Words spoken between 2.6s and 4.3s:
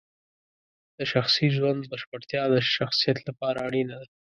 شخصیت لپاره اړینه ده.